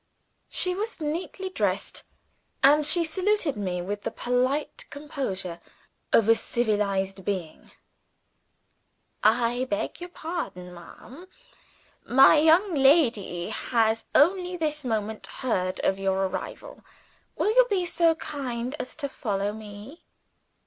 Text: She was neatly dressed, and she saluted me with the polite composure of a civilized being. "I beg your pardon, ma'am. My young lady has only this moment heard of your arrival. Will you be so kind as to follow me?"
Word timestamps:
She 0.49 0.73
was 0.73 0.99
neatly 0.99 1.47
dressed, 1.51 2.05
and 2.63 2.87
she 2.87 3.03
saluted 3.05 3.55
me 3.55 3.83
with 3.83 4.01
the 4.01 4.09
polite 4.09 4.87
composure 4.89 5.59
of 6.11 6.27
a 6.27 6.33
civilized 6.33 7.23
being. 7.23 7.69
"I 9.23 9.65
beg 9.69 10.01
your 10.01 10.09
pardon, 10.09 10.73
ma'am. 10.73 11.27
My 12.03 12.39
young 12.39 12.73
lady 12.73 13.49
has 13.49 14.05
only 14.15 14.57
this 14.57 14.83
moment 14.83 15.27
heard 15.27 15.79
of 15.81 15.99
your 15.99 16.25
arrival. 16.25 16.83
Will 17.35 17.51
you 17.51 17.67
be 17.69 17.85
so 17.85 18.15
kind 18.15 18.73
as 18.79 18.95
to 18.95 19.07
follow 19.07 19.53
me?" 19.53 20.01